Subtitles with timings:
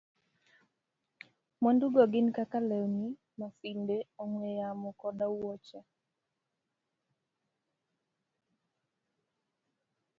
[1.61, 3.07] Mwandugo gin kaka lewni,
[3.39, 5.79] masinde, ong'we yamo, koda wuoche.